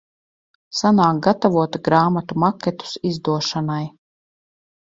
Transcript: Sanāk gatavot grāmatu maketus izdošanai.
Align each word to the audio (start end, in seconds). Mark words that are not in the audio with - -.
Sanāk 0.77 1.19
gatavot 1.27 1.77
grāmatu 1.89 2.39
maketus 2.45 2.97
izdošanai. 3.13 3.81